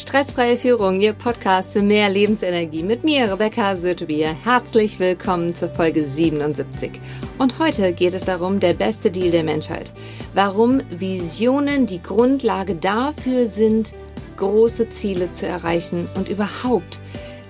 [0.00, 4.34] Stressfreie Führung, Ihr Podcast für mehr Lebensenergie mit mir, Rebecca Sötebier.
[4.44, 6.92] Herzlich willkommen zur Folge 77.
[7.36, 9.92] Und heute geht es darum, der beste Deal der Menschheit.
[10.32, 13.92] Warum Visionen die Grundlage dafür sind,
[14.38, 16.98] große Ziele zu erreichen und überhaupt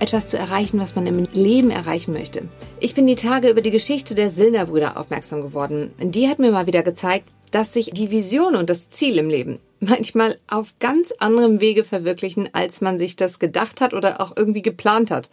[0.01, 2.43] etwas zu erreichen, was man im Leben erreichen möchte.
[2.80, 5.93] Ich bin die Tage über die Geschichte der Sillner-Brüder aufmerksam geworden.
[6.01, 9.61] Die hat mir mal wieder gezeigt, dass sich die Vision und das Ziel im Leben
[9.81, 14.62] manchmal auf ganz anderem Wege verwirklichen, als man sich das gedacht hat oder auch irgendwie
[14.62, 15.29] geplant hat.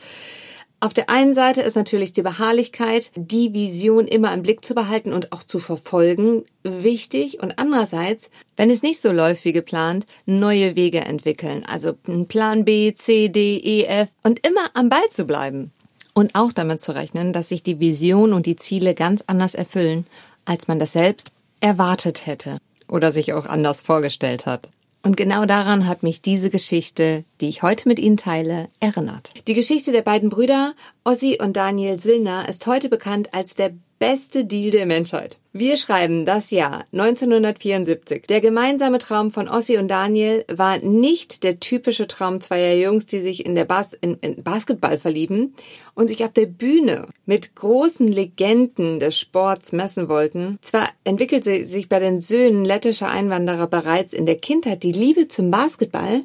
[0.80, 5.12] Auf der einen Seite ist natürlich die Beharrlichkeit, die Vision immer im Blick zu behalten
[5.12, 7.42] und auch zu verfolgen, wichtig.
[7.42, 11.66] Und andererseits, wenn es nicht so läuft wie geplant, neue Wege entwickeln.
[11.66, 11.94] Also
[12.28, 15.72] Plan B, C, D, E, F und immer am Ball zu bleiben.
[16.14, 20.06] Und auch damit zu rechnen, dass sich die Vision und die Ziele ganz anders erfüllen,
[20.46, 24.70] als man das selbst erwartet hätte oder sich auch anders vorgestellt hat.
[25.04, 29.32] Und genau daran hat mich diese Geschichte, die ich heute mit Ihnen teile, erinnert.
[29.48, 34.46] Die Geschichte der beiden Brüder, Ossi und Daniel Silner, ist heute bekannt als der beste
[34.46, 35.38] Deal der Menschheit.
[35.54, 38.28] Wir schreiben das Jahr 1974.
[38.28, 43.22] Der gemeinsame Traum von Ossi und Daniel war nicht der typische Traum zweier Jungs, die
[43.22, 45.56] sich in der Bas in, in Basketball verlieben
[45.96, 50.60] und sich auf der Bühne mit großen Legenden des Sports messen wollten.
[50.62, 55.50] Zwar entwickelte sich bei den Söhnen lettischer Einwanderer bereits in der Kindheit die Liebe zum
[55.50, 56.22] Basketball,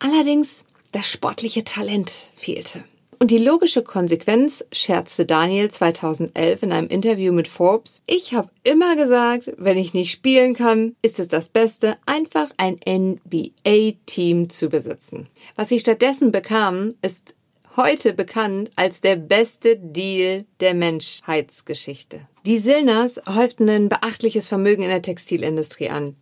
[0.00, 2.82] allerdings das sportliche Talent fehlte.
[3.22, 8.96] Und die logische Konsequenz, scherzte Daniel 2011 in einem Interview mit Forbes, ich habe immer
[8.96, 15.28] gesagt, wenn ich nicht spielen kann, ist es das Beste, einfach ein NBA-Team zu besitzen.
[15.54, 17.34] Was ich stattdessen bekam, ist
[17.82, 22.20] heute bekannt als der beste Deal der Menschheitsgeschichte.
[22.46, 26.16] Die Silners häuften ein beachtliches Vermögen in der Textilindustrie an.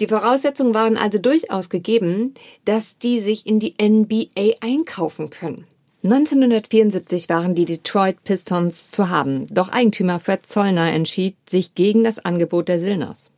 [0.00, 5.66] Die Voraussetzungen waren also durchaus gegeben, dass die sich in die NBA einkaufen können.
[6.04, 12.24] 1974 waren die Detroit Pistons zu haben, doch Eigentümer Fred Zollner entschied sich gegen das
[12.24, 13.30] Angebot der Silners.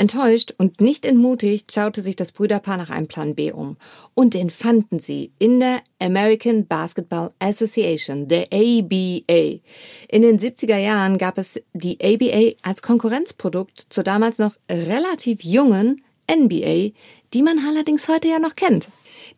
[0.00, 3.76] Enttäuscht und nicht entmutigt schaute sich das Brüderpaar nach einem Plan B um.
[4.14, 9.58] Und den fanden sie in der American Basketball Association, der ABA.
[10.08, 16.00] In den 70er Jahren gab es die ABA als Konkurrenzprodukt zur damals noch relativ jungen
[16.30, 16.92] NBA,
[17.34, 18.90] die man allerdings heute ja noch kennt.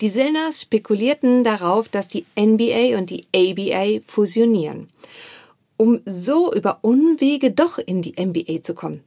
[0.02, 4.88] Die Silners spekulierten darauf, dass die NBA und die ABA fusionieren,
[5.78, 9.02] um so über Unwege doch in die NBA zu kommen.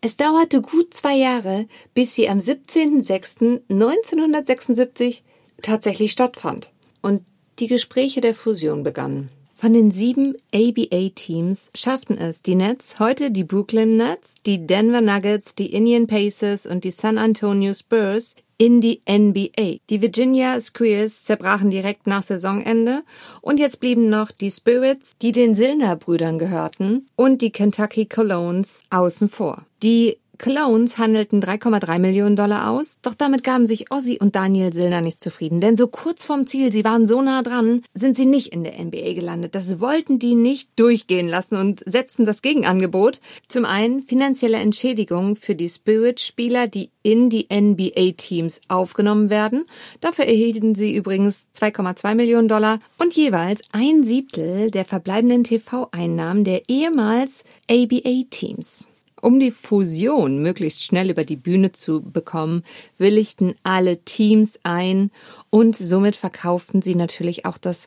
[0.00, 5.22] Es dauerte gut zwei Jahre, bis sie am 17.06.1976
[5.62, 6.70] tatsächlich stattfand
[7.02, 7.24] und
[7.58, 9.30] die Gespräche der Fusion begannen.
[9.58, 15.54] Von den sieben ABA-Teams schafften es die Nets, heute die Brooklyn Nets, die Denver Nuggets,
[15.54, 19.78] die Indian Pacers und die San Antonio Spurs in die NBA.
[19.88, 23.02] Die Virginia Squares zerbrachen direkt nach Saisonende
[23.40, 29.30] und jetzt blieben noch die Spirits, die den Silner-Brüdern gehörten, und die Kentucky Colognes außen
[29.30, 29.64] vor.
[29.82, 35.00] Die Clones handelten 3,3 Millionen Dollar aus, doch damit gaben sich Ozzy und Daniel Silner
[35.00, 38.52] nicht zufrieden, denn so kurz vorm Ziel, sie waren so nah dran, sind sie nicht
[38.52, 39.54] in der NBA gelandet.
[39.54, 43.20] Das wollten die nicht durchgehen lassen und setzten das Gegenangebot.
[43.48, 49.64] Zum einen finanzielle Entschädigung für die Spirit-Spieler, die in die NBA-Teams aufgenommen werden.
[50.00, 56.68] Dafür erhielten sie übrigens 2,2 Millionen Dollar und jeweils ein Siebtel der verbleibenden TV-Einnahmen der
[56.68, 58.86] ehemals ABA-Teams.
[59.22, 62.64] Um die Fusion möglichst schnell über die Bühne zu bekommen,
[62.98, 65.10] willigten alle Teams ein
[65.50, 67.86] und somit verkauften sie natürlich auch das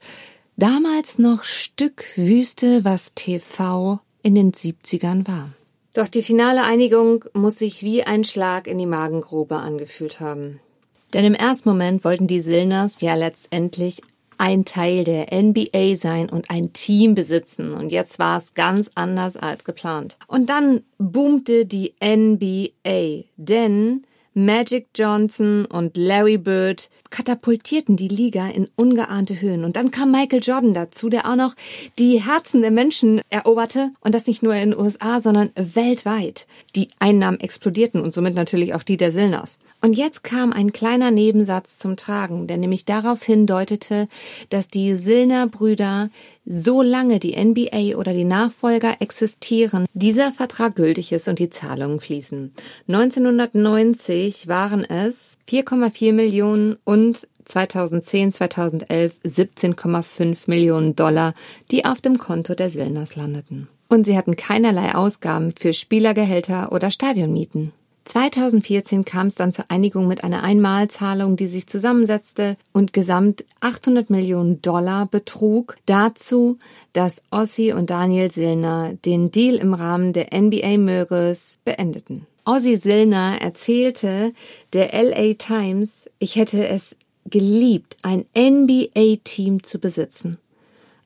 [0.57, 5.51] damals noch Stück Wüste, was TV in den 70ern war.
[5.93, 10.59] Doch die finale Einigung muss sich wie ein Schlag in die Magengrube angefühlt haben.
[11.13, 14.01] Denn im ersten Moment wollten die Silners ja letztendlich
[14.39, 17.73] ein Teil der NBA sein und ein Team besitzen.
[17.73, 20.17] Und jetzt war es ganz anders als geplant.
[20.27, 24.03] Und dann boomte die NBA, denn
[24.33, 29.65] Magic Johnson und Larry Bird katapultierten die Liga in ungeahnte Höhen.
[29.65, 31.55] Und dann kam Michael Jordan dazu, der auch noch
[31.97, 33.91] die Herzen der Menschen eroberte.
[34.01, 36.47] Und das nicht nur in den USA, sondern weltweit.
[36.75, 39.57] Die Einnahmen explodierten und somit natürlich auch die der Silners.
[39.81, 44.09] Und jetzt kam ein kleiner Nebensatz zum Tragen, der nämlich darauf hindeutete,
[44.49, 46.09] dass die Silner Brüder,
[46.49, 52.51] solange die NBA oder die Nachfolger existieren, dieser Vertrag gültig ist und die Zahlungen fließen.
[52.87, 61.33] 1990 waren es 4,4 Millionen und 2010, 2011 17,5 Millionen Dollar,
[61.71, 63.67] die auf dem Konto der Silners landeten.
[63.87, 67.73] Und sie hatten keinerlei Ausgaben für Spielergehälter oder Stadionmieten.
[68.05, 74.09] 2014 kam es dann zur Einigung mit einer Einmalzahlung, die sich zusammensetzte und gesamt 800
[74.09, 75.77] Millionen Dollar betrug.
[75.85, 76.57] Dazu,
[76.93, 82.25] dass Ossi und Daniel Silner den Deal im Rahmen der NBA Mögers beendeten.
[82.45, 84.33] Ossi Silner erzählte
[84.73, 90.37] der LA Times, ich hätte es geliebt, ein NBA-Team zu besitzen.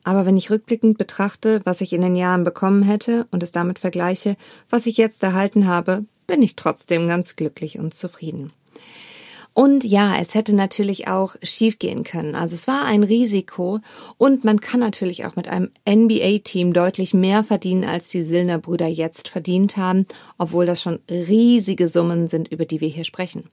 [0.03, 3.79] Aber wenn ich rückblickend betrachte, was ich in den Jahren bekommen hätte und es damit
[3.79, 4.35] vergleiche,
[4.69, 8.51] was ich jetzt erhalten habe, bin ich trotzdem ganz glücklich und zufrieden.
[9.53, 12.33] Und ja, es hätte natürlich auch schiefgehen können.
[12.33, 13.79] Also es war ein Risiko
[14.17, 18.87] und man kann natürlich auch mit einem NBA-Team deutlich mehr verdienen, als die Silner Brüder
[18.87, 20.07] jetzt verdient haben,
[20.39, 23.43] obwohl das schon riesige Summen sind, über die wir hier sprechen.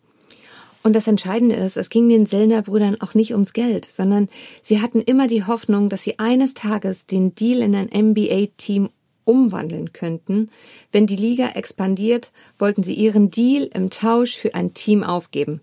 [0.83, 4.31] Und das Entscheidende ist, es ging den Sellner Brüdern auch nicht ums Geld, sondern
[4.63, 8.89] sie hatten immer die Hoffnung, dass sie eines Tages den Deal in ein NBA-Team
[9.31, 10.51] umwandeln könnten.
[10.93, 15.61] Wenn die Liga expandiert, wollten sie ihren Deal im Tausch für ein Team aufgeben.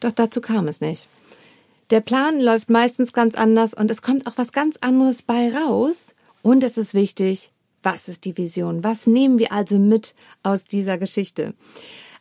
[0.00, 1.08] Doch dazu kam es nicht.
[1.90, 6.14] Der Plan läuft meistens ganz anders und es kommt auch was ganz anderes bei raus.
[6.42, 8.82] Und es ist wichtig, was ist die Vision?
[8.82, 11.54] Was nehmen wir also mit aus dieser Geschichte?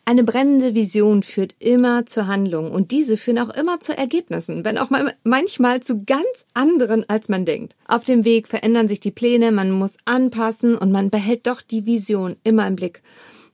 [0.08, 4.78] Eine brennende Vision führt immer zur Handlung und diese führen auch immer zu Ergebnissen, wenn
[4.78, 4.92] auch
[5.24, 7.76] manchmal zu ganz anderen, als man denkt.
[7.88, 11.88] Auf dem Weg verändern sich die Pläne, man muss anpassen und man behält doch die
[11.88, 13.02] Vision immer im Blick.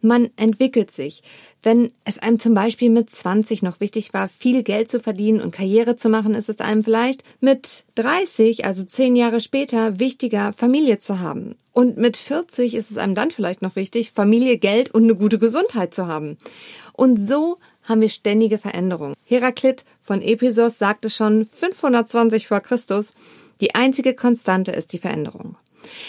[0.01, 1.21] Man entwickelt sich.
[1.63, 5.51] Wenn es einem zum Beispiel mit 20 noch wichtig war, viel Geld zu verdienen und
[5.51, 10.97] Karriere zu machen, ist es einem vielleicht mit 30, also zehn Jahre später, wichtiger, Familie
[10.97, 11.55] zu haben.
[11.71, 15.37] Und mit 40 ist es einem dann vielleicht noch wichtig, Familie, Geld und eine gute
[15.37, 16.37] Gesundheit zu haben.
[16.93, 19.15] Und so haben wir ständige Veränderungen.
[19.25, 23.13] Heraklit von Ephesus sagte schon 520 vor Christus,
[23.61, 25.55] die einzige Konstante ist die Veränderung.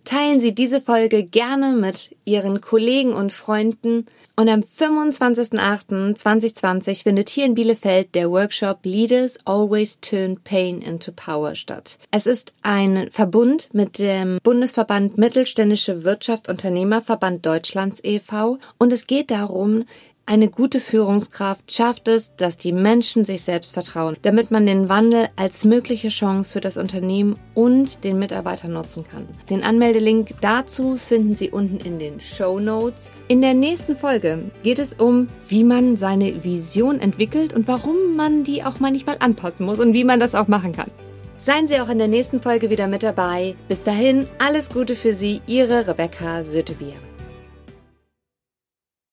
[0.05, 4.05] Teilen Sie diese Folge gerne mit Ihren Kollegen und Freunden.
[4.35, 11.55] Und am 25.08.2020 findet hier in Bielefeld der Workshop Leaders Always Turn Pain into Power
[11.55, 11.97] statt.
[12.11, 18.59] Es ist ein Verbund mit dem Bundesverband Mittelständische Wirtschaft Unternehmerverband Deutschlands e.V.
[18.77, 19.85] Und es geht darum,
[20.27, 25.27] eine gute Führungskraft schafft es, dass die Menschen sich selbst vertrauen, damit man den Wandel
[25.35, 29.27] als mögliche Chance für das Unternehmen und den Mitarbeiter nutzen kann.
[29.51, 33.11] Den Anmeldelink dazu finden Sie unten in den Show Notes.
[33.27, 38.43] In der nächsten Folge geht es um, wie man seine Vision entwickelt und warum man
[38.43, 40.89] die auch manchmal anpassen muss und wie man das auch machen kann.
[41.37, 43.55] Seien Sie auch in der nächsten Folge wieder mit dabei.
[43.67, 46.95] Bis dahin, alles Gute für Sie, Ihre Rebecca Sötebier.